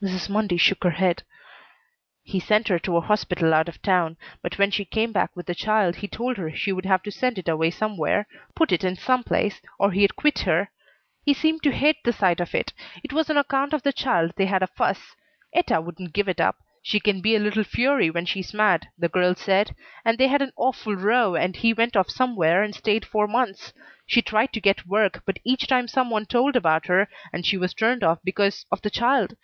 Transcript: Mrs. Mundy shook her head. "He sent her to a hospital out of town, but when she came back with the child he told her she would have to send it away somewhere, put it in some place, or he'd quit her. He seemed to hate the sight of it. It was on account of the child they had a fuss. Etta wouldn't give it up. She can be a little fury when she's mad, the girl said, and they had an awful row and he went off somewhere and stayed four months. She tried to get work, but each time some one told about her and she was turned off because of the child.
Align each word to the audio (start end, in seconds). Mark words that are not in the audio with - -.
Mrs. 0.00 0.28
Mundy 0.30 0.56
shook 0.56 0.84
her 0.84 0.92
head. 0.92 1.24
"He 2.22 2.38
sent 2.38 2.68
her 2.68 2.78
to 2.78 2.96
a 2.96 3.00
hospital 3.00 3.52
out 3.52 3.68
of 3.68 3.82
town, 3.82 4.16
but 4.40 4.56
when 4.56 4.70
she 4.70 4.84
came 4.84 5.10
back 5.10 5.34
with 5.34 5.46
the 5.46 5.54
child 5.56 5.96
he 5.96 6.06
told 6.06 6.36
her 6.36 6.54
she 6.54 6.70
would 6.70 6.84
have 6.86 7.02
to 7.02 7.10
send 7.10 7.38
it 7.38 7.48
away 7.48 7.72
somewhere, 7.72 8.28
put 8.54 8.70
it 8.70 8.84
in 8.84 8.94
some 8.94 9.24
place, 9.24 9.60
or 9.76 9.90
he'd 9.90 10.14
quit 10.14 10.38
her. 10.42 10.70
He 11.26 11.34
seemed 11.34 11.64
to 11.64 11.72
hate 11.72 11.96
the 12.04 12.12
sight 12.12 12.38
of 12.38 12.54
it. 12.54 12.72
It 13.02 13.12
was 13.12 13.28
on 13.28 13.36
account 13.36 13.72
of 13.72 13.82
the 13.82 13.92
child 13.92 14.34
they 14.36 14.46
had 14.46 14.62
a 14.62 14.68
fuss. 14.68 15.16
Etta 15.52 15.80
wouldn't 15.80 16.12
give 16.12 16.28
it 16.28 16.40
up. 16.40 16.54
She 16.80 17.00
can 17.00 17.20
be 17.20 17.34
a 17.34 17.40
little 17.40 17.64
fury 17.64 18.10
when 18.10 18.26
she's 18.26 18.54
mad, 18.54 18.86
the 18.96 19.08
girl 19.08 19.34
said, 19.34 19.74
and 20.04 20.18
they 20.18 20.28
had 20.28 20.40
an 20.40 20.52
awful 20.54 20.94
row 20.94 21.34
and 21.34 21.56
he 21.56 21.72
went 21.72 21.96
off 21.96 22.10
somewhere 22.10 22.62
and 22.62 22.76
stayed 22.76 23.04
four 23.04 23.26
months. 23.26 23.72
She 24.06 24.22
tried 24.22 24.52
to 24.52 24.60
get 24.60 24.86
work, 24.86 25.24
but 25.26 25.40
each 25.42 25.66
time 25.66 25.88
some 25.88 26.10
one 26.10 26.26
told 26.26 26.54
about 26.54 26.86
her 26.86 27.08
and 27.32 27.44
she 27.44 27.56
was 27.56 27.74
turned 27.74 28.04
off 28.04 28.20
because 28.22 28.64
of 28.70 28.80
the 28.82 28.88
child. 28.90 29.34